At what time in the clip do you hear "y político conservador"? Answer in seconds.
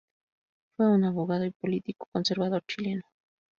1.45-2.63